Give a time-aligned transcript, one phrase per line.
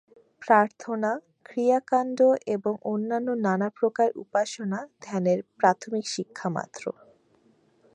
[0.41, 1.11] প্রার্থনা,
[1.45, 2.19] ক্রিয়াকাণ্ড
[2.47, 6.83] এবং অন্যান্য নানাপ্রকার উপাসনা ধ্যানের প্রাথমিক শিক্ষা মাত্র।